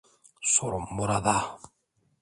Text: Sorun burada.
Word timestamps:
Sorun 0.53 0.97
burada. 0.97 1.59